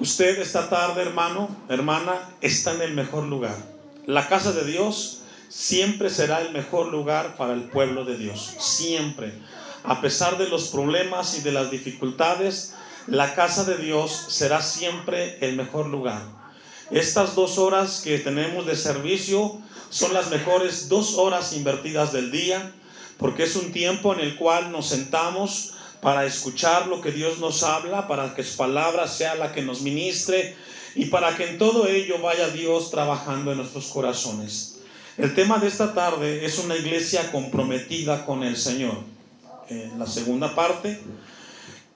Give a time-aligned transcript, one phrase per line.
[0.00, 3.56] Usted esta tarde, hermano, hermana, está en el mejor lugar.
[4.06, 8.54] La casa de Dios siempre será el mejor lugar para el pueblo de Dios.
[8.60, 9.32] Siempre.
[9.82, 12.74] A pesar de los problemas y de las dificultades,
[13.08, 16.22] la casa de Dios será siempre el mejor lugar.
[16.92, 22.72] Estas dos horas que tenemos de servicio son las mejores dos horas invertidas del día,
[23.18, 27.62] porque es un tiempo en el cual nos sentamos para escuchar lo que Dios nos
[27.62, 30.56] habla, para que su palabra sea la que nos ministre
[30.94, 34.80] y para que en todo ello vaya Dios trabajando en nuestros corazones.
[35.16, 38.98] El tema de esta tarde es una iglesia comprometida con el Señor.
[39.68, 41.00] En la segunda parte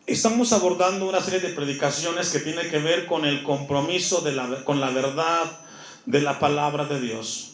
[0.06, 4.24] estamos abordando una serie de predicaciones que tiene que ver con el compromiso
[4.64, 5.44] con la verdad
[6.06, 7.52] de la palabra de Dios.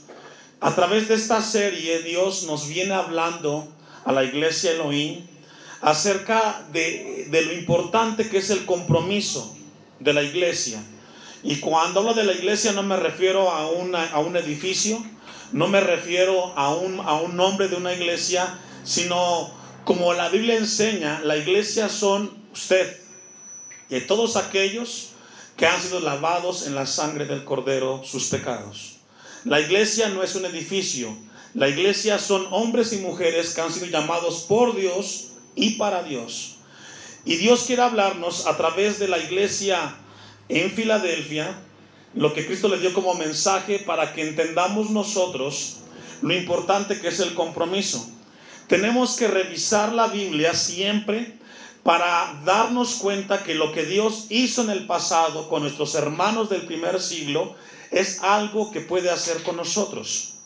[0.61, 3.69] A través de esta serie Dios nos viene hablando
[4.05, 5.27] a la iglesia Elohim
[5.81, 9.57] acerca de, lo importante que es el compromiso
[10.01, 10.83] de la iglesia.
[11.43, 15.05] Y cuando hablo de la iglesia no me refiero a, a un edificio,
[15.53, 19.51] no me refiero a un, a un nombre de una iglesia, sino
[19.85, 22.99] como la Biblia enseña, la iglesia son usted
[23.91, 25.11] y todos aquellos
[25.57, 28.97] que han sido lavados en la sangre del Cordero sus pecados.
[29.45, 31.17] La iglesia no es un edificio,
[31.55, 35.28] la iglesia son hombres y mujeres que han sido llamados por Dios
[35.59, 36.57] y para Dios.
[37.25, 39.97] Y Dios quiere hablarnos a través de la iglesia
[40.49, 41.59] en Filadelfia,
[42.15, 45.79] lo que Cristo le dio como mensaje para que entendamos nosotros
[46.23, 48.09] lo importante que es el compromiso.
[48.67, 51.37] Tenemos que revisar la Biblia siempre
[51.83, 56.63] para darnos cuenta que lo que Dios hizo en el pasado con nuestros hermanos del
[56.63, 57.57] primer siglo
[57.91, 60.38] es algo que puede hacer con nosotros.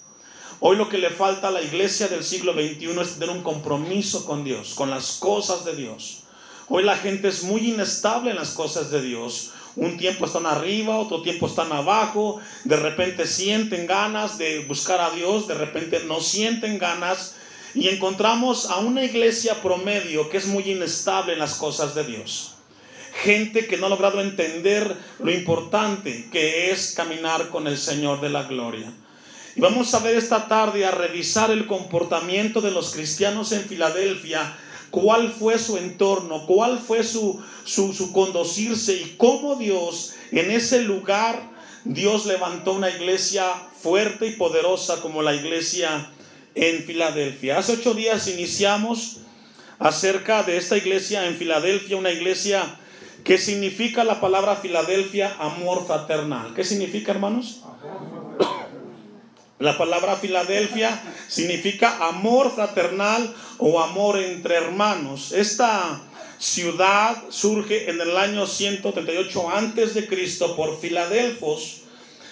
[0.65, 4.25] Hoy lo que le falta a la iglesia del siglo XXI es tener un compromiso
[4.25, 6.21] con Dios, con las cosas de Dios.
[6.69, 9.51] Hoy la gente es muy inestable en las cosas de Dios.
[9.75, 15.11] Un tiempo están arriba, otro tiempo están abajo, de repente sienten ganas de buscar a
[15.11, 17.34] Dios, de repente no sienten ganas
[17.75, 22.55] y encontramos a una iglesia promedio que es muy inestable en las cosas de Dios.
[23.25, 28.31] Gente que no ha logrado entender lo importante que es caminar con el Señor de
[28.31, 28.93] la gloria.
[29.55, 34.57] Y vamos a ver esta tarde a revisar el comportamiento de los cristianos en Filadelfia,
[34.91, 41.51] cuál fue su entorno, cuál fue su, su, conducirse y cómo Dios en ese lugar,
[41.85, 43.45] Dios levantó una iglesia
[43.83, 46.11] fuerte y poderosa como la iglesia
[46.55, 47.59] en Filadelfia.
[47.59, 49.19] Hace ocho días iniciamos
[49.79, 52.79] acerca de esta iglesia en Filadelfia, una iglesia
[53.25, 56.55] que significa la palabra Filadelfia amor fraternal.
[56.55, 57.63] ¿Qué significa, hermanos?
[59.59, 65.33] La palabra Filadelfia significa amor fraternal o amor entre hermanos.
[65.33, 66.01] Esta
[66.39, 71.83] ciudad surge en el año 138 antes de Cristo por Filadelfos.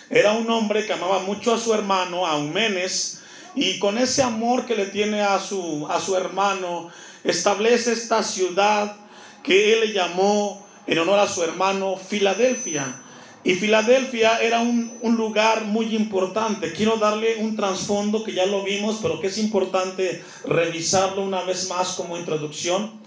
[0.09, 3.21] Era un hombre que amaba mucho a su hermano, a Eumenes,
[3.55, 6.91] y con ese amor que le tiene a su, a su hermano,
[7.23, 8.97] establece esta ciudad
[9.45, 13.03] que él le llamó en honor a su hermano Filadelfia.
[13.43, 16.73] Y Filadelfia era un, lugar muy importante.
[16.73, 21.69] Quiero darle un trasfondo que ya lo vimos, pero que es importante revisarlo una vez
[21.69, 23.01] más como introducción.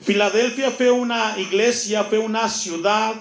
[0.00, 3.14] Filadelfia fue una iglesia, fue una ciudad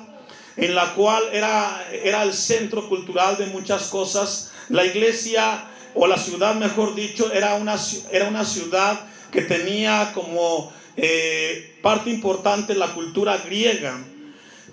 [0.56, 4.52] en la cual era, era el centro cultural de muchas cosas.
[4.70, 7.76] La iglesia, o la ciudad mejor dicho, era una,
[8.12, 9.00] era una ciudad
[9.32, 14.00] que tenía como eh, parte importante la cultura griega.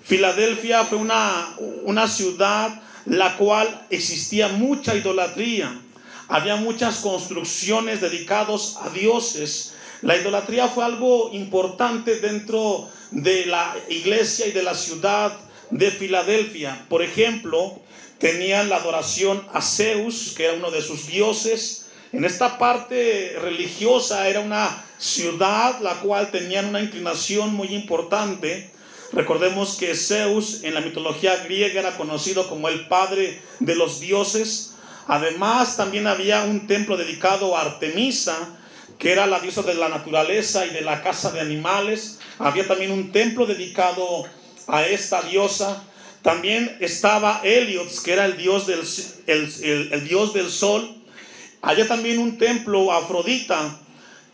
[0.03, 5.79] Filadelfia fue una, una ciudad la cual existía mucha idolatría.
[6.27, 9.73] Había muchas construcciones dedicadas a dioses.
[10.01, 15.37] La idolatría fue algo importante dentro de la iglesia y de la ciudad
[15.69, 16.85] de Filadelfia.
[16.89, 17.79] Por ejemplo,
[18.19, 21.87] tenían la adoración a Zeus, que era uno de sus dioses.
[22.11, 28.72] En esta parte religiosa era una ciudad la cual tenían una inclinación muy importante
[29.13, 34.73] Recordemos que Zeus en la mitología griega era conocido como el padre de los dioses.
[35.07, 38.35] Además, también había un templo dedicado a Artemisa,
[38.97, 42.19] que era la diosa de la naturaleza y de la casa de animales.
[42.39, 44.23] Había también un templo dedicado
[44.67, 45.83] a esta diosa.
[46.23, 48.81] También estaba Heliots, que era el dios del,
[49.27, 51.03] el dios del sol.
[51.61, 53.77] Había también un templo Afrodita.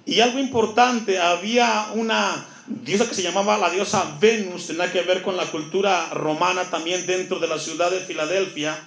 [0.06, 5.24] Y algo importante, había una diosa que se llamaba la diosa Venus, tenía que ver
[5.24, 8.80] con la cultura romana también dentro de la ciudad de Filadelfia.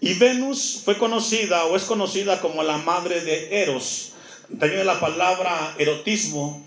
[0.00, 4.12] Y Venus fue conocida o es conocida como la madre de Eros.
[4.58, 6.64] También la palabra erotismo.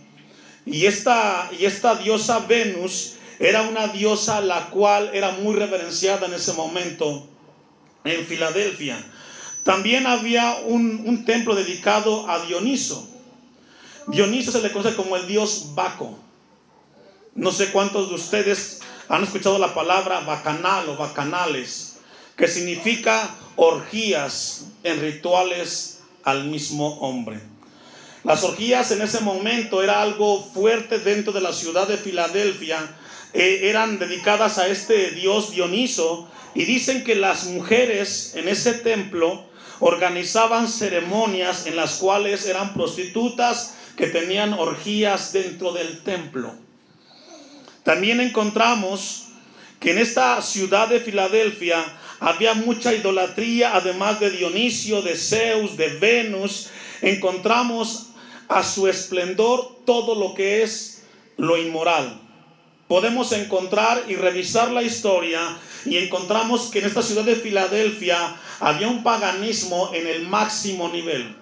[0.65, 6.33] Y esta, y esta diosa Venus era una diosa la cual era muy reverenciada en
[6.33, 7.27] ese momento
[8.03, 8.97] en Filadelfia.
[9.63, 13.07] También había un, un templo dedicado a Dioniso.
[14.07, 16.28] Dioniso se le conoce como el dios Baco.
[17.35, 21.97] No sé cuántos de ustedes han escuchado la palabra bacanal o bacanales,
[22.35, 27.39] que significa orgías en rituales al mismo hombre.
[28.23, 32.79] Las orgías en ese momento era algo fuerte dentro de la ciudad de Filadelfia.
[33.33, 39.45] Eh, eran dedicadas a este dios Dioniso y dicen que las mujeres en ese templo
[39.79, 46.53] organizaban ceremonias en las cuales eran prostitutas que tenían orgías dentro del templo.
[47.83, 49.29] También encontramos
[49.79, 51.83] que en esta ciudad de Filadelfia
[52.19, 56.69] había mucha idolatría, además de Dionisio, de Zeus, de Venus.
[57.01, 58.07] Encontramos
[58.49, 61.03] a su esplendor todo lo que es
[61.37, 62.21] lo inmoral.
[62.87, 65.39] Podemos encontrar y revisar la historia
[65.85, 71.35] y encontramos que en esta ciudad de Filadelfia había un paganismo en el máximo nivel.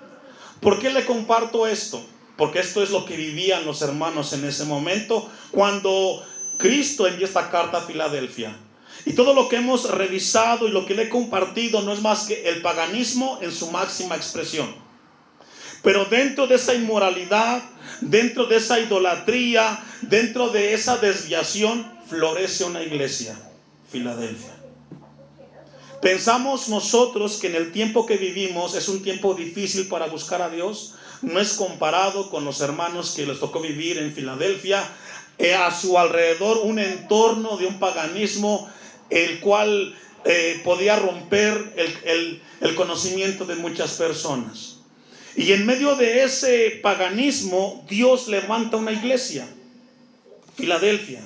[0.59, 2.05] ¿Por qué le comparto esto?
[2.37, 6.23] Porque esto es lo que vivían los hermanos en ese momento cuando
[6.57, 8.55] Cristo envió esta carta a Filadelfia.
[9.05, 12.25] Y todo lo que hemos revisado y lo que le he compartido no es más
[12.27, 14.73] que el paganismo en su máxima expresión.
[15.81, 17.63] Pero dentro de esa inmoralidad,
[18.01, 23.37] dentro de esa idolatría, dentro de esa desviación, florece una iglesia,
[23.89, 24.53] Filadelfia.
[26.01, 30.49] Pensamos nosotros que en el tiempo que vivimos es un tiempo difícil para buscar a
[30.49, 30.95] Dios.
[31.21, 34.87] No es comparado con los hermanos que les tocó vivir en Filadelfia.
[35.39, 38.67] Eh, a su alrededor un entorno de un paganismo
[39.11, 41.73] el cual eh, podía romper
[42.03, 44.77] el, el conocimiento de muchas personas.
[45.35, 49.47] Y en medio de ese paganismo, Dios levanta una iglesia.
[50.55, 51.21] Filadelfia,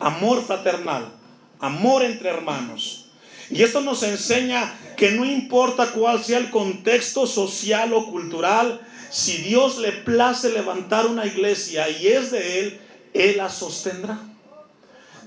[0.00, 1.12] amor fraternal,
[1.60, 3.06] amor entre hermanos.
[3.50, 8.80] Y esto nos enseña que no importa cuál sea el contexto social o cultural,
[9.14, 12.80] si Dios le place levantar una iglesia y es de Él,
[13.12, 14.18] Él la sostendrá.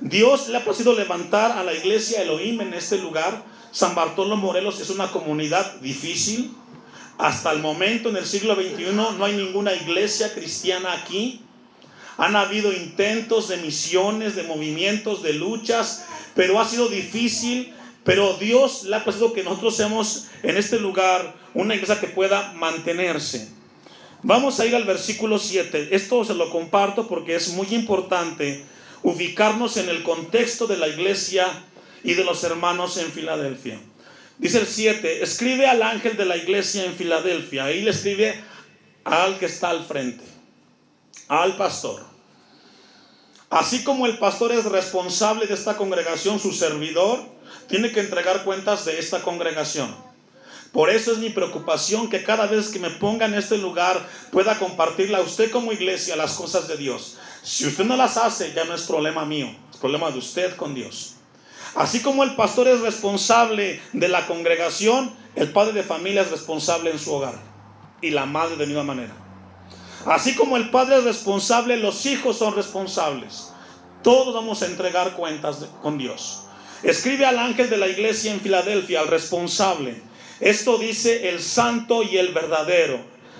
[0.01, 3.45] Dios le ha placido levantar a la iglesia Elohim en este lugar.
[3.72, 6.54] San Bartolo Morelos es una comunidad difícil,
[7.18, 11.42] hasta el momento, en el siglo XXI, no hay ninguna iglesia cristiana aquí.
[12.18, 17.74] Han habido intentos de misiones, de movimientos, de luchas, pero ha sido difícil.
[18.04, 22.51] Pero Dios le ha placido que nosotros seamos en este lugar una iglesia que pueda
[22.51, 23.56] mantenerse.
[24.27, 25.88] Vamos a ir al versículo 7.
[25.91, 28.62] Esto se lo comparto porque es muy importante
[29.01, 31.47] ubicarnos en el contexto de la iglesia
[32.03, 33.79] y de los hermanos en Filadelfia.
[34.38, 37.63] Dice el 7, escribe al ángel de la iglesia en Filadelfia.
[37.63, 38.38] Ahí le escribe
[39.06, 40.25] al que está al frente,
[41.30, 42.03] al pastor.
[43.50, 47.21] Así como el pastor es responsable de esta congregación, su servidor
[47.69, 50.06] tiene que entregar cuentas de esta congregación.
[50.77, 54.00] Por eso es mi preocupación que cada vez que me ponga en este lugar
[54.31, 57.18] pueda compartirle a usted como iglesia las cosas de Dios.
[57.41, 60.75] Si usted no las hace, ya no es problema mío, es problema de usted con
[60.75, 61.15] Dios.
[61.74, 66.91] Así como el pastor es responsable de la congregación, el padre de familia es responsable
[66.91, 67.41] en su hogar
[68.00, 69.15] y la madre de misma manera.
[70.06, 73.51] Así como el padre es responsable, los hijos son responsables.
[74.03, 76.44] Todos vamos a entregar cuentas con Dios.
[76.83, 80.06] Escribe al ángel de la iglesia en Filadelfia, al responsable.
[80.39, 82.99] Esto dice el santo y el verdadero.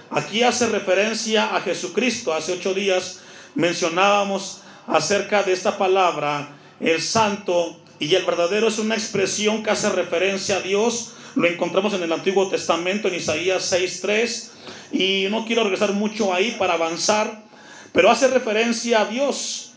[0.10, 2.34] Aquí hace referencia a Jesucristo.
[2.34, 3.20] Hace ocho días
[3.56, 6.50] mencionábamos acerca de esta palabra,
[6.80, 11.14] el santo y el verdadero es una expresión que hace referencia a Dios.
[11.36, 14.50] Lo encontramos en el Antiguo Testamento, en Isaías 6.3.
[14.92, 17.44] Y no quiero regresar mucho ahí para avanzar,
[17.92, 19.74] pero hace referencia a Dios.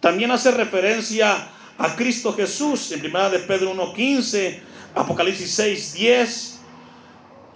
[0.00, 1.48] También hace referencia
[1.78, 2.90] a Cristo Jesús.
[2.92, 4.60] En primera de Pedro 1.15,
[4.94, 6.59] Apocalipsis 6.10,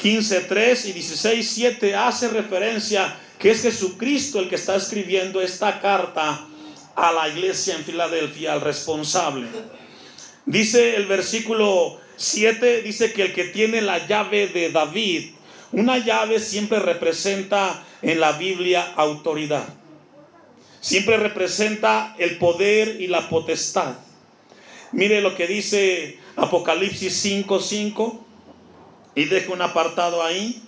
[0.05, 6.47] 15.3 y 16.7 hace referencia que es Jesucristo el que está escribiendo esta carta
[6.95, 9.47] a la iglesia en Filadelfia, al responsable.
[10.45, 15.31] Dice el versículo 7, dice que el que tiene la llave de David,
[15.73, 19.67] una llave siempre representa en la Biblia autoridad.
[20.83, 23.95] Siempre representa el poder y la potestad.
[24.93, 28.25] Mire lo que dice Apocalipsis 5:5
[29.15, 30.63] y deje un apartado ahí.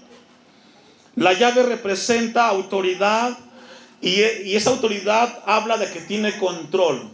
[1.15, 3.37] La llave representa autoridad
[4.01, 7.11] y, y esa autoridad habla de que tiene control.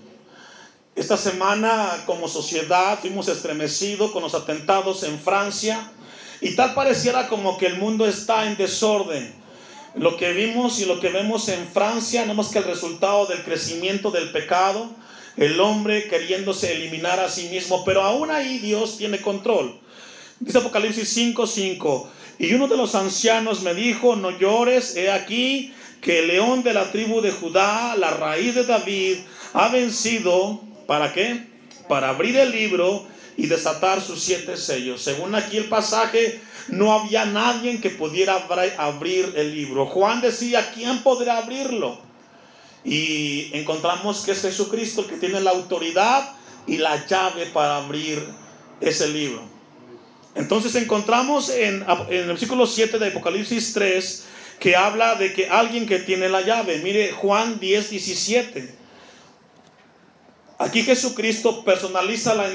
[0.94, 5.90] Esta semana como sociedad fuimos estremecidos con los atentados en Francia
[6.42, 9.32] y tal pareciera como que el mundo está en desorden.
[9.94, 13.44] Lo que vimos y lo que vemos en Francia no más que el resultado del
[13.44, 14.90] crecimiento del pecado,
[15.36, 19.81] el hombre queriéndose eliminar a sí mismo, pero aún ahí Dios tiene control.
[20.42, 22.08] Dice Apocalipsis 5:5,
[22.40, 26.74] y uno de los ancianos me dijo, no llores, he aquí que el león de
[26.74, 29.18] la tribu de Judá, la raíz de David,
[29.52, 31.46] ha vencido, ¿para qué?
[31.88, 33.06] Para abrir el libro
[33.36, 35.00] y desatar sus siete sellos.
[35.00, 38.44] Según aquí el pasaje, no había nadie que pudiera
[38.78, 39.86] abrir el libro.
[39.86, 42.00] Juan decía, ¿quién podrá abrirlo?
[42.84, 46.34] Y encontramos que es Jesucristo que tiene la autoridad
[46.66, 48.26] y la llave para abrir
[48.80, 49.51] ese libro.
[50.34, 54.24] Entonces encontramos en, el versículo 7 de Apocalipsis 3
[54.58, 56.78] que habla de que alguien que tiene la llave.
[56.78, 58.74] Mire Juan 10, 17.
[60.58, 62.48] Aquí Jesucristo personaliza la,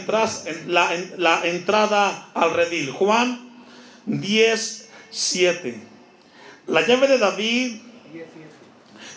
[1.17, 2.91] la entrada al redil.
[2.91, 3.65] Juan
[4.05, 5.81] 10, 7.
[6.67, 7.81] La llave de David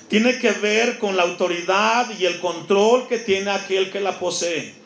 [0.09, 4.80] tiene que ver con la autoridad y el control que tiene aquel que la posee.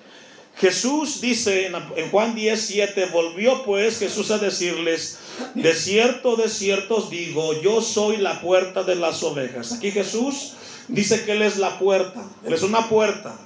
[0.56, 5.18] Jesús dice en Juan 17, volvió pues Jesús a decirles,
[5.54, 9.72] de cierto, de cierto os digo, yo soy la puerta de las ovejas.
[9.72, 10.52] Aquí Jesús
[10.86, 13.36] dice que Él es la puerta, Él es una puerta.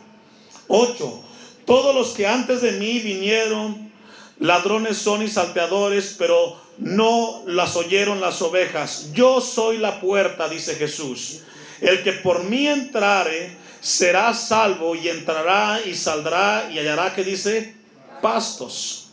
[0.69, 1.25] 8.
[1.65, 3.91] Todos los que antes de mí vinieron,
[4.39, 9.13] ladrones son y salteadores, pero no las oyeron las ovejas.
[9.13, 11.41] Yo soy la puerta, dice Jesús.
[11.81, 17.75] El que por mí entrare, será salvo y entrará y saldrá y hallará que dice
[18.21, 19.11] pastos.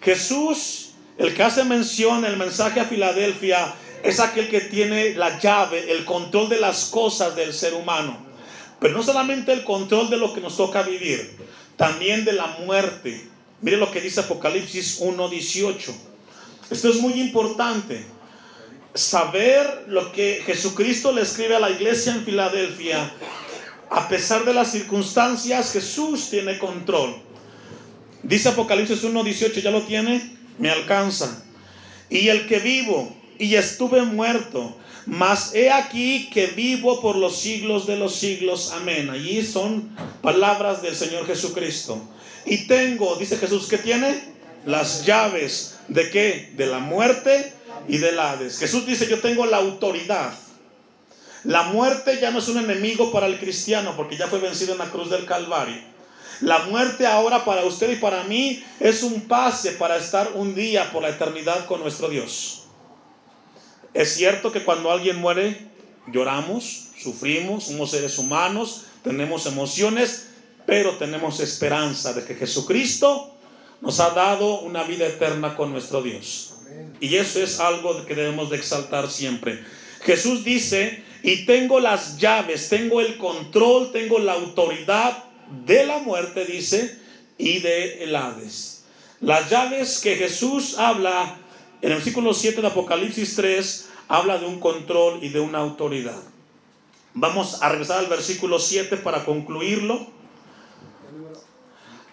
[0.00, 5.38] Jesús, el que hace mención en el mensaje a Filadelfia, es aquel que tiene la
[5.38, 8.26] llave, el control de las cosas del ser humano.
[8.78, 11.36] Pero no solamente el control de lo que nos toca vivir,
[11.76, 13.28] también de la muerte.
[13.60, 15.92] Mire lo que dice Apocalipsis 1.18.
[16.70, 18.04] Esto es muy importante.
[18.94, 23.12] Saber lo que Jesucristo le escribe a la iglesia en Filadelfia
[23.90, 27.16] a pesar de las circunstancias, Jesús tiene control.
[28.22, 30.36] Dice Apocalipsis 1.18, ¿ya lo tiene?
[30.58, 31.42] Me alcanza.
[32.10, 34.76] Y el que vivo y estuve muerto,
[35.06, 38.72] mas he aquí que vivo por los siglos de los siglos.
[38.72, 39.08] Amén.
[39.08, 39.88] Allí son
[40.20, 42.02] palabras del Señor Jesucristo.
[42.44, 44.20] Y tengo, dice Jesús, que tiene
[44.66, 46.52] las llaves de qué?
[46.56, 47.52] De la muerte
[47.86, 48.58] y del Hades.
[48.58, 50.34] Jesús dice, yo tengo la autoridad
[51.44, 54.78] la muerte ya no es un enemigo para el cristiano porque ya fue vencido en
[54.78, 55.80] la cruz del Calvario.
[56.40, 60.92] La muerte ahora para usted y para mí es un pase para estar un día
[60.92, 62.64] por la eternidad con nuestro Dios.
[63.94, 65.68] Es cierto que cuando alguien muere
[66.12, 70.28] lloramos, sufrimos, somos seres humanos, tenemos emociones,
[70.66, 73.34] pero tenemos esperanza de que Jesucristo
[73.80, 76.54] nos ha dado una vida eterna con nuestro Dios.
[77.00, 79.64] Y eso es algo que debemos de exaltar siempre.
[80.02, 85.24] Jesús dice y tengo las llaves, tengo el control, tengo la autoridad
[85.66, 86.98] de la muerte, dice,
[87.36, 88.84] y de el Hades.
[89.20, 91.36] Las llaves que Jesús habla
[91.80, 96.22] en el versículo 7 de Apocalipsis 3, habla de un control y de una autoridad.
[97.14, 100.06] Vamos a regresar al versículo 7 para concluirlo.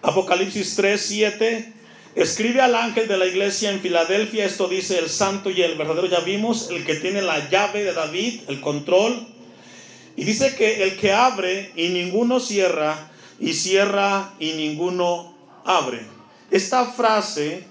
[0.02, 1.72] Apocalipsis 3, 7.
[2.16, 6.06] Escribe al ángel de la iglesia en Filadelfia, esto dice el santo y el verdadero,
[6.06, 9.28] ya vimos, el que tiene la llave de David, el control.
[10.16, 16.06] Y dice que el que abre y ninguno cierra, y cierra y ninguno abre.
[16.50, 17.66] Esta frase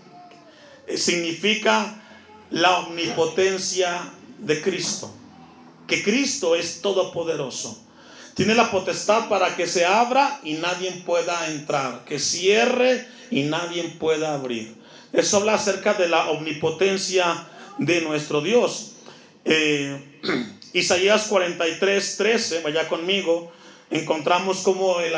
[0.86, 2.04] eh, significa
[2.52, 5.12] la omnipotencia de Cristo,
[5.88, 7.84] que Cristo es todopoderoso.
[8.36, 13.84] Tiene la potestad para que se abra y nadie pueda entrar, que cierre y nadie
[13.98, 14.76] pueda abrir.
[15.14, 18.96] Eso habla acerca de la omnipotencia de nuestro Dios.
[19.46, 20.20] Eh,
[20.74, 23.54] Isaías 43, 13, vaya conmigo,
[23.90, 25.14] encontramos como el,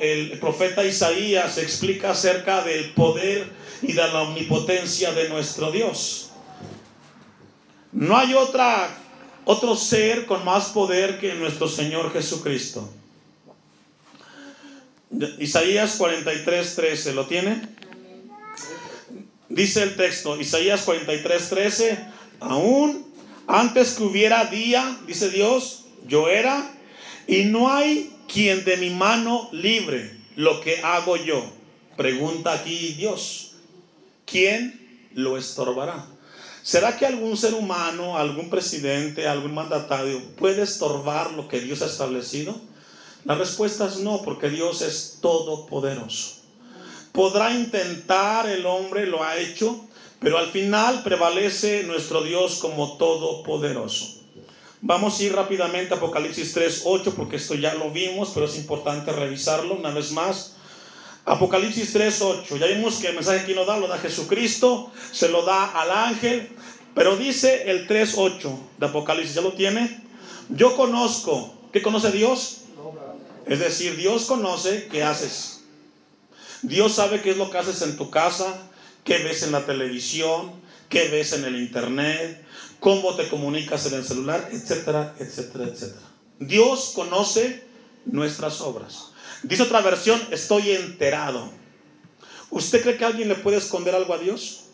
[0.00, 3.46] el, profeta Isaías explica acerca del poder
[3.82, 6.30] y de la omnipotencia de nuestro Dios.
[7.92, 8.88] No hay otra,
[9.46, 12.90] otro ser con más poder que nuestro Señor Jesucristo.
[15.38, 17.62] Isaías 43, 13, ¿lo tiene?
[19.48, 22.06] Dice el texto, Isaías 43, 13,
[22.40, 23.06] aún
[23.46, 26.74] antes que hubiera día, dice Dios, yo era,
[27.28, 31.48] y no hay quien de mi mano libre lo que hago yo.
[31.96, 33.52] Pregunta aquí Dios,
[34.24, 36.15] ¿quién lo estorbará?
[36.66, 41.86] ¿Será que algún ser humano, algún presidente, algún mandatario puede estorbar lo que Dios ha
[41.86, 42.56] establecido?
[43.24, 46.38] La respuesta es no, porque Dios es todopoderoso.
[47.12, 49.86] Podrá intentar, el hombre lo ha hecho,
[50.18, 54.22] pero al final prevalece nuestro Dios como todopoderoso.
[54.80, 58.56] Vamos a ir rápidamente a Apocalipsis 3, 8, porque esto ya lo vimos, pero es
[58.56, 60.55] importante revisarlo una vez más.
[61.26, 62.56] Apocalipsis 3, 8.
[62.56, 65.90] Ya vimos que el mensaje aquí lo da, lo da Jesucristo, se lo da al
[65.90, 66.48] ángel,
[66.94, 70.00] pero dice el 3, 8 de Apocalipsis, ¿ya lo tiene?
[70.48, 72.58] Yo conozco, ¿qué conoce Dios?
[73.44, 75.64] Es decir, Dios conoce qué haces.
[76.62, 78.62] Dios sabe qué es lo que haces en tu casa,
[79.02, 80.52] qué ves en la televisión,
[80.88, 82.44] qué ves en el internet,
[82.78, 86.06] cómo te comunicas en el celular, etcétera, etcétera, etcétera.
[86.38, 87.64] Dios conoce
[88.04, 89.12] nuestras obras.
[89.46, 91.48] Dice otra versión, estoy enterado.
[92.50, 94.64] ¿Usted cree que alguien le puede esconder algo a Dios?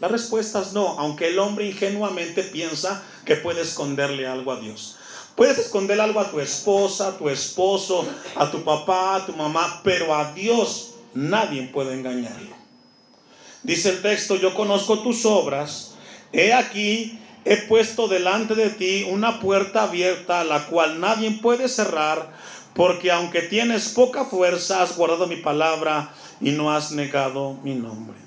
[0.00, 4.96] La respuesta es no, aunque el hombre ingenuamente piensa que puede esconderle algo a Dios.
[5.36, 9.82] Puedes esconder algo a tu esposa, a tu esposo, a tu papá, a tu mamá,
[9.84, 12.56] pero a Dios nadie puede engañarlo.
[13.62, 15.94] Dice el texto, yo conozco tus obras,
[16.32, 22.34] he aquí, he puesto delante de ti una puerta abierta, la cual nadie puede cerrar,
[22.76, 28.18] porque aunque tienes poca fuerza, has guardado mi palabra y no has negado mi nombre.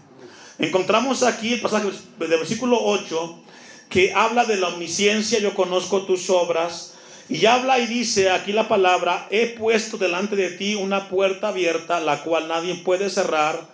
[0.58, 3.44] Encontramos aquí el pasaje del versículo 8
[3.90, 6.96] que habla de la omnisciencia, yo conozco tus obras,
[7.28, 12.00] y habla y dice aquí la palabra, he puesto delante de ti una puerta abierta,
[12.00, 13.68] la cual nadie puede cerrar.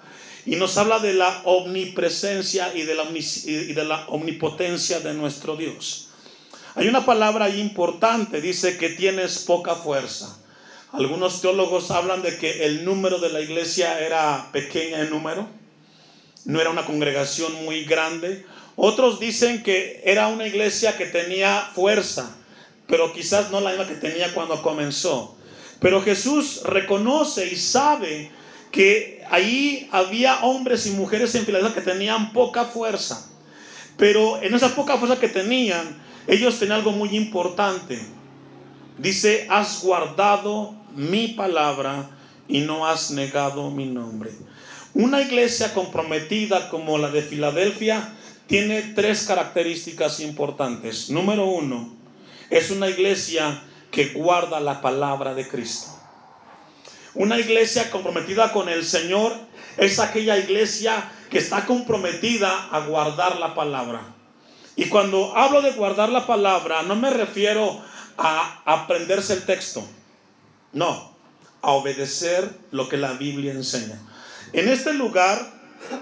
[0.46, 5.56] Y nos habla de la omnipresencia y de la, y de la omnipotencia de nuestro
[5.56, 6.10] Dios.
[6.76, 10.38] Hay una palabra importante, dice que tienes poca fuerza.
[10.98, 15.46] Algunos teólogos hablan de que el número de la iglesia era pequeña en número,
[16.46, 18.46] no era una congregación muy grande.
[18.78, 22.38] Otros dicen que era una iglesia que tenía fuerza,
[22.88, 25.36] pero quizás no la misma que tenía cuando comenzó.
[25.82, 28.32] Pero Jesús reconoce y sabe
[28.72, 33.28] que ahí había hombres y mujeres en Filadelfia que tenían poca fuerza.
[33.98, 38.00] Pero en esa poca fuerza que tenían, ellos tenían algo muy importante.
[38.98, 42.10] Dice, has guardado mi palabra
[42.48, 44.32] y no has negado mi nombre.
[44.94, 48.14] Una iglesia comprometida como la de Filadelfia
[48.48, 51.10] tiene tres características importantes.
[51.10, 51.94] Número uno,
[52.50, 55.88] es una iglesia que guarda la palabra de Cristo.
[57.14, 59.34] Una iglesia comprometida con el Señor
[59.78, 64.02] es aquella iglesia que está comprometida a guardar la palabra.
[64.76, 67.82] Y cuando hablo de guardar la palabra, no me refiero
[68.18, 69.86] a aprenderse el texto,
[70.76, 71.16] no,
[71.62, 73.98] a obedecer lo que la Biblia enseña.
[74.54, 75.54] En este lugar,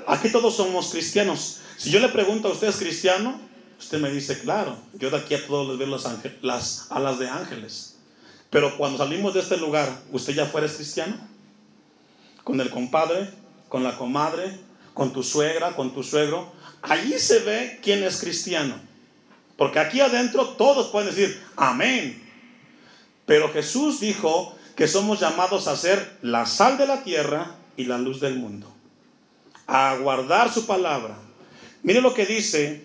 [0.08, 1.62] aquí todos somos cristianos.
[1.78, 3.40] Si yo le pregunto a usted es cristiano,
[3.80, 5.98] usted me dice, claro, yo de aquí a todos les veo
[6.42, 7.98] las alas de ángeles.
[8.50, 11.18] Pero cuando salimos de este lugar, ¿usted ya fuera cristiano?
[12.44, 13.30] Con el compadre,
[13.70, 14.60] con la comadre,
[14.96, 16.52] con tu suegra, con tu suegro.
[16.82, 18.76] Allí se ve quién es cristiano.
[19.56, 22.24] Porque aquí adentro todos pueden decir, amén.
[23.26, 27.98] Pero Jesús dijo que somos llamados a ser la sal de la tierra y la
[27.98, 28.72] luz del mundo.
[29.68, 31.18] A guardar su palabra.
[31.84, 32.82] Mire lo que dice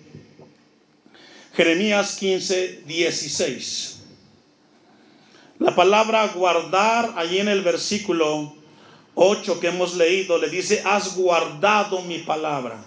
[1.55, 3.99] Jeremías 15, 16.
[5.59, 8.55] La palabra guardar, allí en el versículo
[9.15, 12.79] 8 que hemos leído, le dice, has guardado mi palabra.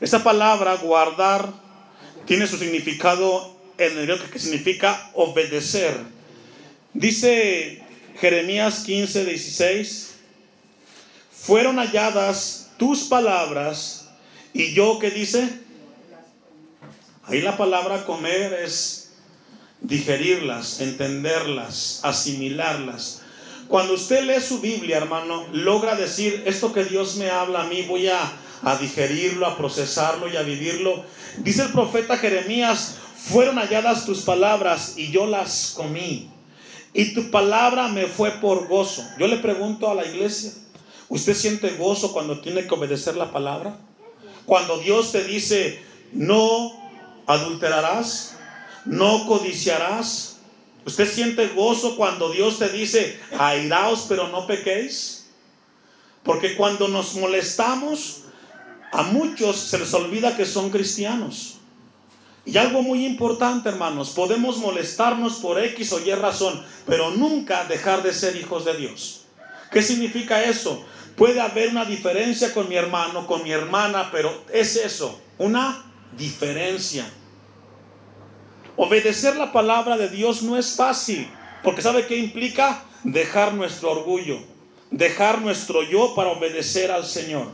[0.00, 1.52] Esa palabra, guardar,
[2.26, 5.96] tiene su significado en el que significa obedecer.
[6.92, 7.82] Dice
[8.20, 10.10] Jeremías 15, 16,
[11.32, 14.08] fueron halladas tus palabras
[14.52, 15.48] y yo, ¿qué dice?
[17.24, 19.12] Ahí la palabra comer es
[19.80, 23.22] digerirlas, entenderlas, asimilarlas.
[23.68, 27.82] Cuando usted lee su Biblia, hermano, logra decir, esto que Dios me habla a mí,
[27.82, 28.20] voy a,
[28.62, 31.06] a digerirlo, a procesarlo y a vivirlo.
[31.38, 36.28] Dice el profeta Jeremías, fueron halladas tus palabras y yo las comí.
[36.92, 39.04] Y tu palabra me fue por gozo.
[39.18, 40.52] Yo le pregunto a la iglesia,
[41.08, 43.76] ¿usted siente gozo cuando tiene que obedecer la palabra?
[44.44, 45.80] Cuando Dios te dice,
[46.12, 46.72] no
[47.26, 48.36] adulterarás,
[48.84, 50.38] no codiciarás.
[50.84, 55.28] ¿Usted siente gozo cuando Dios te dice, airaos pero no pequéis?
[56.24, 58.22] Porque cuando nos molestamos,
[58.92, 61.59] a muchos se les olvida que son cristianos.
[62.44, 68.02] Y algo muy importante, hermanos, podemos molestarnos por X o Y razón, pero nunca dejar
[68.02, 69.24] de ser hijos de Dios.
[69.70, 70.84] ¿Qué significa eso?
[71.16, 75.84] Puede haber una diferencia con mi hermano, con mi hermana, pero es eso, una
[76.16, 77.06] diferencia.
[78.76, 81.28] Obedecer la palabra de Dios no es fácil,
[81.62, 82.82] porque ¿sabe qué implica?
[83.04, 84.38] Dejar nuestro orgullo,
[84.90, 87.48] dejar nuestro yo para obedecer al Señor.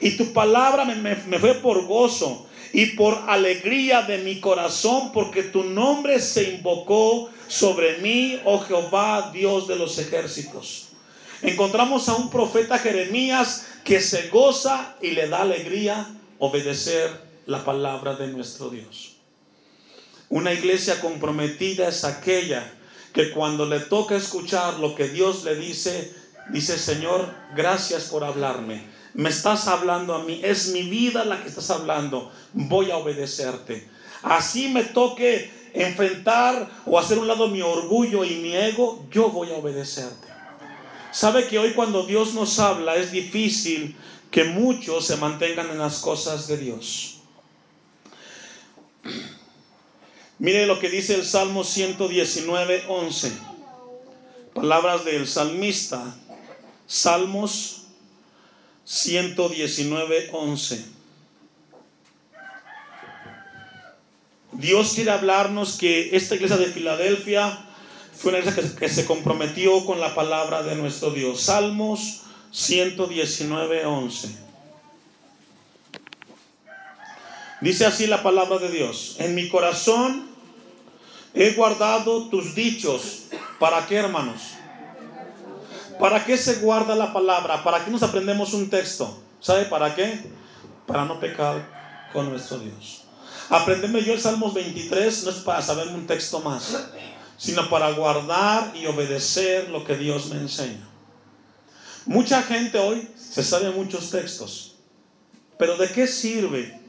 [0.00, 2.46] Y tu palabra me, fue por gozo.
[2.72, 9.30] Y por alegría de mi corazón, porque tu nombre se invocó sobre mí, oh Jehová,
[9.32, 10.88] Dios de los ejércitos.
[11.42, 16.08] Encontramos a un profeta Jeremías que se goza y le da alegría
[16.38, 17.10] obedecer
[17.46, 19.16] la palabra de nuestro Dios.
[20.28, 22.72] Una iglesia comprometida es aquella
[23.12, 26.14] que cuando le toca escuchar lo que Dios le dice,
[26.50, 28.82] dice, Señor, gracias por hablarme.
[29.14, 33.88] Me estás hablando a mí, es mi vida la que estás hablando, voy a obedecerte.
[34.22, 39.50] Así me toque enfrentar o hacer un lado mi orgullo y mi ego, yo voy
[39.50, 40.28] a obedecerte.
[41.12, 43.96] Sabe que hoy cuando Dios nos habla es difícil
[44.30, 47.18] que muchos se mantengan en las cosas de Dios.
[50.38, 53.32] Mire lo que dice el Salmo 119, 11.
[54.54, 56.16] Palabras del salmista.
[56.86, 57.81] Salmos
[58.92, 60.84] 119, 11.
[64.52, 67.64] Dios quiere hablarnos que esta iglesia de Filadelfia
[68.14, 71.40] fue una iglesia que, se comprometió con la palabra de nuestro Dios.
[71.40, 74.28] Salmos 119, 11.
[77.62, 79.16] Dice así la palabra de Dios.
[79.20, 80.28] En mi corazón
[81.32, 83.28] he guardado tus dichos.
[83.58, 84.52] ¿Para qué, hermanos?
[86.02, 87.62] ¿Para qué se guarda la palabra?
[87.62, 89.22] ¿Para qué nos aprendemos un texto?
[89.38, 90.32] ¿Sabe para qué?
[90.84, 93.04] Para no pecar con nuestro Dios.
[93.48, 96.76] Aprenderme yo el Salmos 23 no es para saberme un texto más,
[97.36, 100.88] sino para guardar y obedecer lo que Dios me enseña.
[102.04, 104.74] Mucha gente hoy se sabe muchos textos,
[105.56, 106.80] pero ¿de qué sirve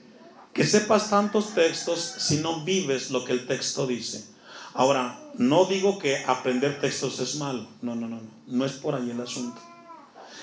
[0.53, 4.32] que sepas tantos textos si no vives lo que el texto dice?
[4.73, 8.95] Ahora, no digo que aprender textos es malo, no, no, no, no, no es por
[8.95, 9.61] ahí el asunto.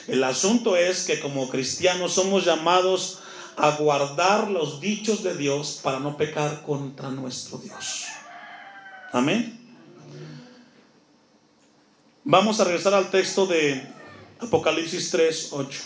[0.07, 3.21] El asunto es que como cristianos somos llamados
[3.57, 8.07] a guardar los dichos de Dios para no pecar contra nuestro Dios.
[9.13, 9.59] Amén.
[12.25, 13.87] Vamos a regresar al texto de
[14.39, 15.81] Apocalipsis 3, 8.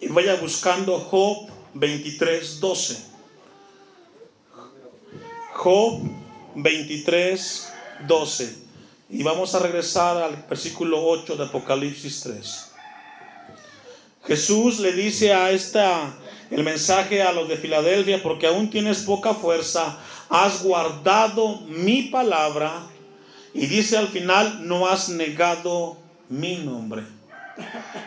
[0.00, 3.12] Y vaya buscando Job 23, 12.
[5.54, 6.21] Job
[6.54, 7.72] 23,
[8.06, 8.56] 12.
[9.10, 12.72] Y vamos a regresar al versículo 8 de Apocalipsis 3.
[14.24, 16.14] Jesús le dice a esta
[16.50, 22.86] el mensaje a los de Filadelfia, porque aún tienes poca fuerza, has guardado mi palabra
[23.54, 25.96] y dice al final, no has negado
[26.28, 27.02] mi nombre.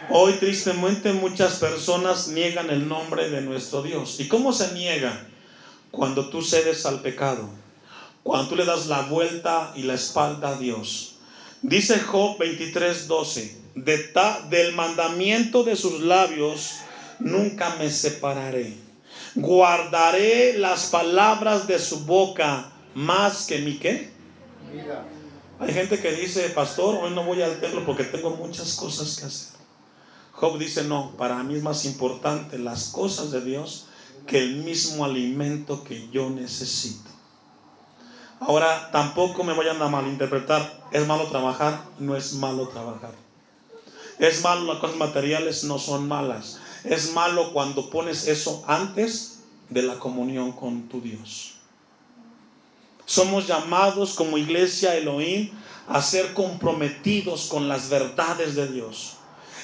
[0.10, 4.20] Hoy tristemente muchas personas niegan el nombre de nuestro Dios.
[4.20, 5.28] ¿Y cómo se niega?
[5.92, 7.50] Cuando tú cedes al pecado,
[8.26, 11.18] cuando tú le das la vuelta y la espalda a Dios.
[11.62, 14.12] Dice Job 23:12, de
[14.50, 16.72] del mandamiento de sus labios
[17.20, 18.74] nunca me separaré.
[19.36, 24.10] Guardaré las palabras de su boca más que mi qué.
[25.60, 29.26] Hay gente que dice, pastor, hoy no voy al templo porque tengo muchas cosas que
[29.26, 29.60] hacer.
[30.32, 33.86] Job dice, no, para mí es más importante las cosas de Dios
[34.26, 37.15] que el mismo alimento que yo necesito.
[38.48, 40.84] Ahora, tampoco me vayan a malinterpretar.
[40.92, 41.84] ¿Es malo trabajar?
[41.98, 43.12] No es malo trabajar.
[44.20, 45.64] ¿Es malo las cosas materiales?
[45.64, 46.60] No son malas.
[46.84, 51.56] Es malo cuando pones eso antes de la comunión con tu Dios.
[53.08, 55.50] Somos llamados como iglesia Elohim
[55.88, 59.14] a ser comprometidos con las verdades de Dios.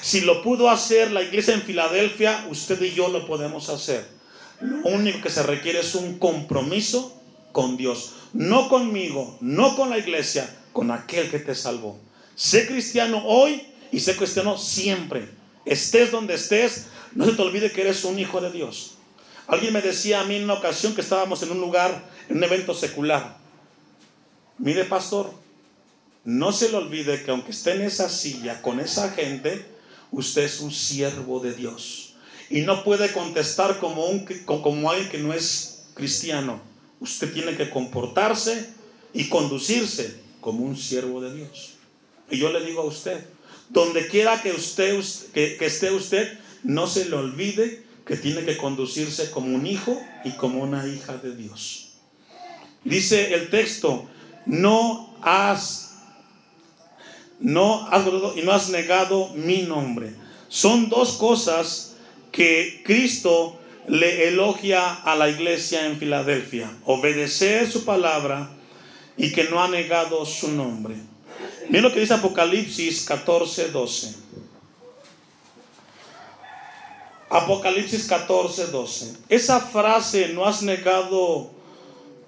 [0.00, 4.08] Si lo pudo hacer la iglesia en Filadelfia, usted y yo lo podemos hacer.
[4.60, 7.21] Lo único que se requiere es un compromiso
[7.52, 8.14] con Dios.
[8.32, 11.98] No conmigo, no con la iglesia, con aquel que te salvó.
[12.34, 15.28] Sé cristiano hoy y sé cristiano siempre.
[15.64, 18.94] Estés donde estés, no se te olvide que eres un hijo de Dios.
[19.46, 22.44] Alguien me decía a mí en una ocasión que estábamos en un lugar, en un
[22.44, 23.36] evento secular.
[24.58, 25.32] Mire, pastor,
[26.24, 29.66] no se le olvide que aunque esté en esa silla con esa gente,
[30.10, 32.14] usted es un siervo de Dios.
[32.48, 36.60] Y no puede contestar como, un, como alguien que no es cristiano.
[37.02, 38.70] Usted tiene que comportarse
[39.12, 41.74] y conducirse como un siervo de Dios.
[42.30, 43.26] Y yo le digo a usted,
[43.68, 49.32] donde quiera que, usted, que esté usted, no se le olvide que tiene que conducirse
[49.32, 51.88] como un hijo y como una hija de Dios.
[52.84, 54.08] Dice el texto,
[54.46, 55.90] no has
[57.40, 60.14] no has y no has negado mi nombre.
[60.48, 61.96] Son dos cosas
[62.30, 66.70] que Cristo le elogia a la iglesia en Filadelfia.
[66.84, 68.50] Obedecer su palabra
[69.16, 70.94] y que no ha negado su nombre.
[71.68, 74.14] Miren lo que dice Apocalipsis 14, 12.
[77.30, 79.16] Apocalipsis 14, 12.
[79.28, 81.50] Esa frase, no has negado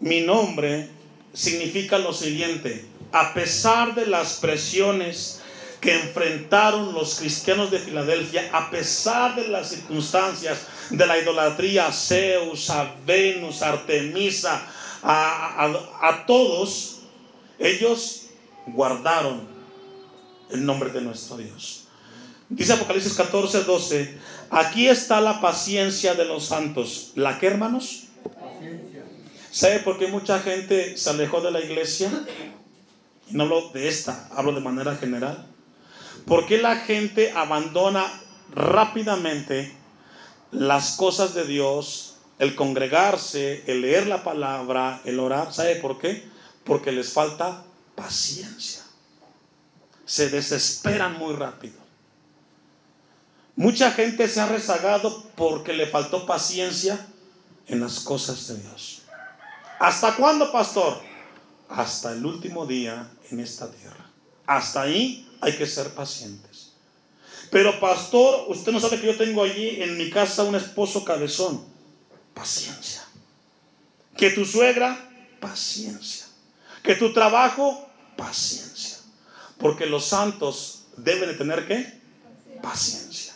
[0.00, 0.88] mi nombre,
[1.32, 2.86] significa lo siguiente.
[3.12, 5.40] A pesar de las presiones
[5.80, 11.92] que enfrentaron los cristianos de Filadelfia, a pesar de las circunstancias de la idolatría a
[11.92, 14.66] Zeus, a Venus, a Artemisa,
[15.02, 15.70] a,
[16.02, 17.00] a todos,
[17.58, 18.26] ellos
[18.66, 19.46] guardaron
[20.50, 21.84] el nombre de nuestro Dios.
[22.48, 24.18] Dice Apocalipsis 14, 12,
[24.50, 27.12] aquí está la paciencia de los santos.
[27.14, 28.04] ¿La qué, hermanos?
[29.50, 32.10] ¿Sabe por qué mucha gente se alejó de la iglesia?
[33.30, 35.46] Y no hablo de esta, hablo de manera general.
[36.26, 38.04] ¿Por qué la gente abandona
[38.54, 39.72] rápidamente
[40.54, 45.52] las cosas de Dios, el congregarse, el leer la palabra, el orar?
[45.52, 46.28] ¿Sabe por qué?
[46.64, 47.64] Porque les falta
[47.94, 48.82] paciencia.
[50.04, 51.84] Se desesperan muy rápido.
[53.56, 57.06] Mucha gente se ha rezagado porque le faltó paciencia
[57.66, 59.02] en las cosas de Dios.
[59.78, 61.00] ¿Hasta cuándo, pastor?
[61.68, 64.10] Hasta el último día en esta tierra.
[64.46, 66.53] Hasta ahí hay que ser pacientes.
[67.54, 71.64] Pero pastor, usted no sabe que yo tengo allí en mi casa un esposo cabezón.
[72.34, 73.04] Paciencia.
[74.16, 74.98] Que tu suegra,
[75.38, 76.26] paciencia.
[76.82, 78.98] Que tu trabajo, paciencia.
[79.56, 82.00] Porque los santos deben de tener qué?
[82.60, 83.34] Paciencia.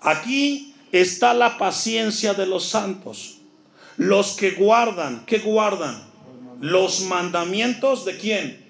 [0.00, 3.40] Aquí está la paciencia de los santos.
[3.98, 6.02] Los que guardan, ¿qué guardan?
[6.62, 8.64] Los mandamientos de quién?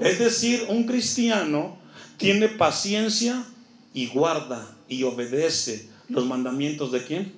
[0.00, 1.81] Es decir, un cristiano
[2.22, 3.44] tiene paciencia
[3.92, 7.34] y guarda y obedece los mandamientos de quién?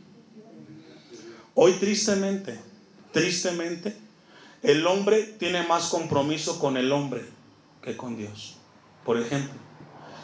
[1.55, 2.61] Hoy tristemente,
[3.11, 3.97] tristemente,
[4.62, 7.25] el hombre tiene más compromiso con el hombre
[7.83, 8.59] que con Dios.
[9.07, 9.55] Por ejemplo,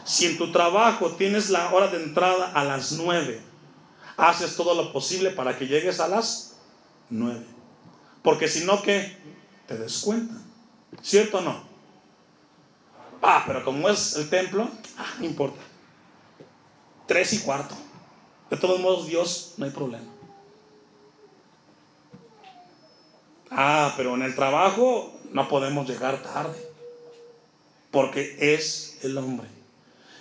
[0.05, 3.41] si en tu trabajo tienes la hora de entrada a las 9,
[4.15, 6.57] haces todo lo posible para que llegues a las
[7.09, 7.43] 9.
[8.21, 9.17] Porque si no, ¿qué?
[9.67, 10.43] Te descuentan.
[11.01, 11.70] ¿Cierto o no?
[13.21, 15.61] Ah, pero como es el templo, ah, no importa.
[17.07, 17.75] Tres y cuarto.
[18.49, 20.05] De todos modos, Dios, no hay problema.
[23.49, 26.57] Ah, pero en el trabajo no podemos llegar tarde.
[27.91, 29.47] Porque es el hombre.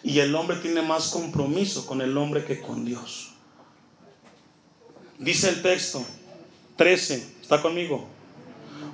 [0.02, 3.32] Y el hombre tiene más compromiso con el hombre que con Dios.
[5.18, 6.04] Dice el texto
[6.76, 8.08] 13, ¿está conmigo?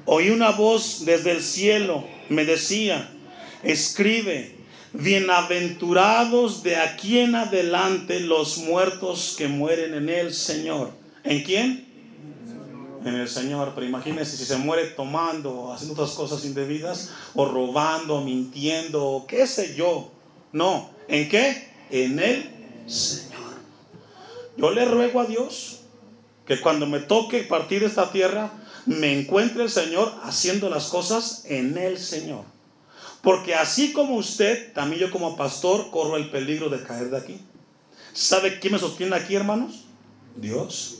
[0.05, 3.16] Oí una voz desde el cielo, me decía,
[3.63, 4.57] escribe,
[4.93, 10.91] bienaventurados de aquí en adelante los muertos que mueren en el Señor.
[11.25, 11.87] ¿En quién?
[13.05, 13.73] En el Señor.
[13.75, 19.27] Pero imagínense si se muere tomando, o haciendo otras cosas indebidas, o robando, mintiendo, o
[19.27, 20.13] qué sé yo.
[20.53, 21.69] No, ¿En qué?
[21.91, 22.51] En el
[22.87, 23.37] Señor.
[24.57, 25.81] Yo le ruego a Dios
[26.47, 28.53] que cuando me toque partir de esta tierra,
[28.87, 32.45] me encuentre el Señor haciendo las cosas en el Señor.
[33.27, 37.41] Porque así como usted, también yo como pastor corro el peligro de caer de aquí.
[38.13, 39.87] ¿Sabe quién me sostiene aquí, hermanos?
[40.37, 40.99] Dios.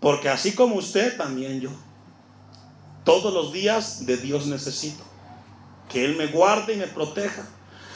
[0.00, 1.70] Porque así como usted, también yo.
[3.06, 5.02] Todos los días de Dios necesito.
[5.88, 7.48] Que Él me guarde y me proteja.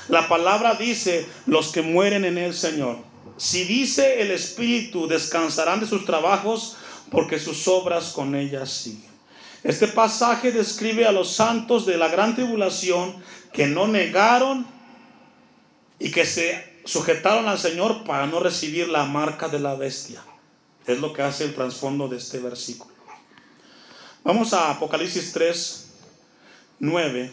[0.09, 2.96] La palabra dice, los que mueren en el Señor.
[3.37, 6.78] Si dice el Espíritu, descansarán de sus trabajos
[7.11, 9.13] porque sus obras con ellas siguen.
[9.64, 13.16] Este pasaje describe a los santos de la gran tribulación
[13.50, 14.66] que no negaron
[15.98, 20.22] y que se sujetaron al Señor para no recibir la marca de la bestia.
[20.87, 22.92] Es lo que hace el trasfondo de este versículo.
[24.22, 25.87] Vamos a Apocalipsis 3,
[26.81, 27.33] 9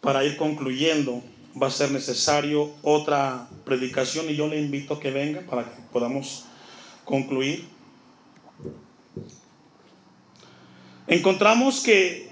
[0.00, 1.22] para ir concluyendo,
[1.60, 5.80] va a ser necesario otra predicación y yo le invito a que venga para que
[5.92, 6.44] podamos
[7.04, 7.77] concluir.
[11.08, 12.28] Encontramos que,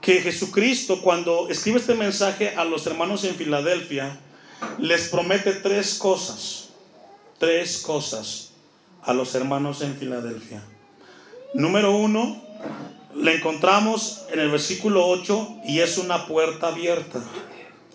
[0.00, 4.18] que Jesucristo cuando escribe este mensaje a los hermanos en Filadelfia,
[4.78, 6.70] les promete tres cosas,
[7.38, 8.52] tres cosas
[9.02, 10.62] a los hermanos en Filadelfia.
[11.52, 12.42] Número uno,
[13.14, 17.22] la encontramos en el versículo 8 y es una puerta abierta,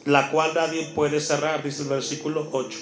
[0.05, 2.77] la cual nadie puede cerrar, dice el versículo 8.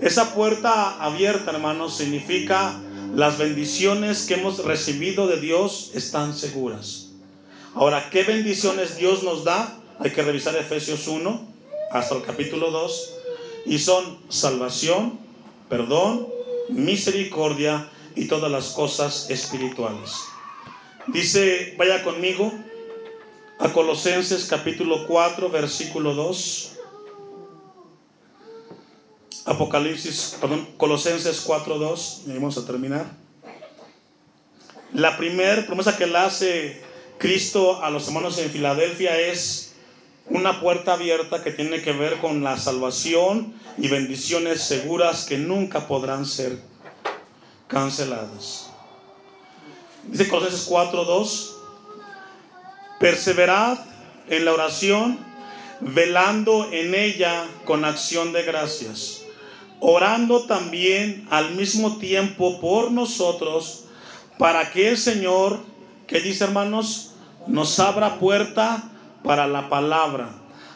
[0.00, 2.80] Esa puerta abierta, hermanos, significa
[3.14, 7.10] las bendiciones que hemos recibido de Dios están seguras.
[7.74, 9.78] Ahora, ¿qué bendiciones Dios nos da?
[10.00, 11.48] Hay que revisar Efesios 1
[11.92, 13.14] hasta el capítulo 2.
[13.66, 15.18] Y son salvación,
[15.68, 16.26] perdón,
[16.70, 20.10] misericordia y todas las cosas espirituales.
[21.06, 22.52] Dice, vaya conmigo
[23.60, 26.73] a Colosenses capítulo 4, versículo 2.
[29.46, 33.04] Apocalipsis, perdón, Colosenses 4.2, y vamos a terminar.
[34.94, 36.82] La primera promesa que le hace
[37.18, 39.74] Cristo a los hermanos en Filadelfia es
[40.30, 45.86] una puerta abierta que tiene que ver con la salvación y bendiciones seguras que nunca
[45.86, 46.58] podrán ser
[47.68, 48.70] canceladas.
[50.04, 51.50] Dice Colosenses 4:2,
[52.98, 53.78] perseverad
[54.30, 55.18] en la oración,
[55.80, 59.23] velando en ella con acción de gracias
[59.80, 63.84] orando también al mismo tiempo por nosotros,
[64.38, 65.60] para que el Señor,
[66.06, 67.12] que dice hermanos,
[67.46, 68.90] nos abra puerta
[69.22, 70.30] para la palabra,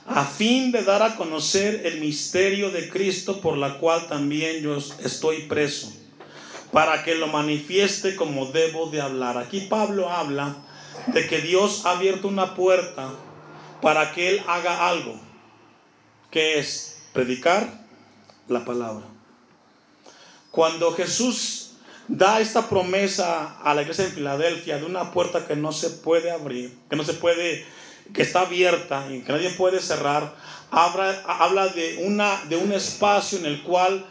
[0.06, 4.76] a fin de dar a conocer el misterio de Cristo por la cual también yo
[4.76, 5.92] estoy preso,
[6.72, 9.38] para que lo manifieste como debo de hablar.
[9.38, 10.56] Aquí Pablo habla
[11.08, 13.10] de que Dios ha abierto una puerta
[13.80, 15.18] para que Él haga algo,
[16.30, 17.87] que es predicar
[18.48, 19.04] la palabra.
[20.50, 21.72] Cuando Jesús
[22.08, 26.30] da esta promesa a la iglesia de Filadelfia de una puerta que no se puede
[26.30, 27.66] abrir, que no se puede,
[28.14, 30.34] que está abierta y que nadie puede cerrar,
[30.70, 34.06] habla, habla de, una, de un espacio en el cual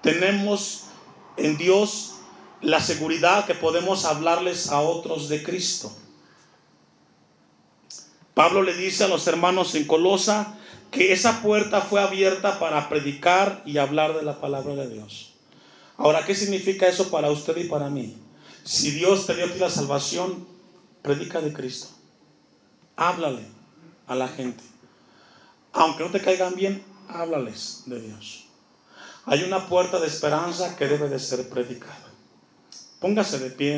[0.00, 0.84] tenemos
[1.36, 2.14] en Dios
[2.62, 5.92] la seguridad que podemos hablarles a otros de Cristo.
[8.34, 10.58] Pablo le dice a los hermanos en Colosa,
[10.92, 15.32] que esa puerta fue abierta para predicar y hablar de la palabra de Dios.
[15.96, 18.14] Ahora, ¿qué significa eso para usted y para mí?
[18.62, 20.46] Si Dios te dio a ti la salvación,
[21.00, 21.88] predica de Cristo.
[22.94, 23.42] Háblale
[24.06, 24.62] a la gente.
[25.72, 28.44] Aunque no te caigan bien, háblales de Dios.
[29.24, 32.12] Hay una puerta de esperanza que debe de ser predicada.
[33.00, 33.70] Póngase de pie.